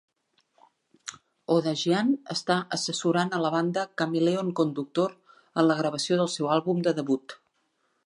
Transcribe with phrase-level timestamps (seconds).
[1.55, 6.99] Odadjian està assessorant a la banda Chameleon Conductor en la gravació del seu àlbum de
[7.03, 7.43] debut.